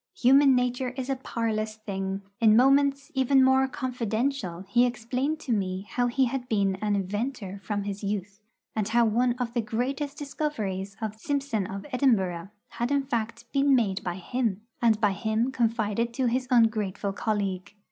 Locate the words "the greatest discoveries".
9.53-10.97